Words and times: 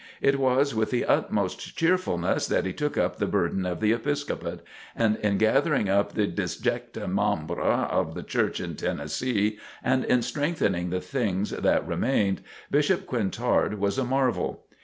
It 0.19 0.39
was 0.39 0.73
with 0.73 0.89
the 0.89 1.05
utmost 1.05 1.77
cheerfulness 1.77 2.47
that 2.47 2.65
he 2.65 2.73
took 2.73 2.97
up 2.97 3.17
the 3.17 3.27
burdens 3.27 3.67
of 3.67 3.79
the 3.81 3.91
Episcopate, 3.93 4.61
and 4.95 5.17
in 5.17 5.37
gathering 5.37 5.89
up 5.89 6.13
the 6.13 6.25
disjecta 6.25 7.01
membra 7.07 7.83
of 7.87 8.15
the 8.15 8.23
Church 8.23 8.59
in 8.59 8.75
Tennessee 8.75 9.59
and 9.83 10.03
in 10.03 10.23
strengthening 10.23 10.89
the 10.89 11.01
things 11.01 11.51
that 11.51 11.87
remained, 11.87 12.41
Bishop 12.71 13.05
Quintard 13.05 13.75
was 13.75 13.99
a 13.99 14.03
marvel. 14.03 14.65